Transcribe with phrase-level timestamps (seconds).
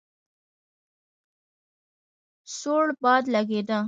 [2.59, 3.79] سوړ باد لګېده.